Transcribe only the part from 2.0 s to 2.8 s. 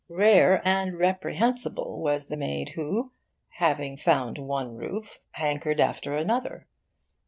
was the maid